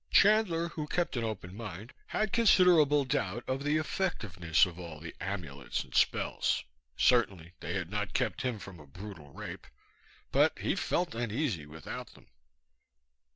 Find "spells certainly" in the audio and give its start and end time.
5.93-7.53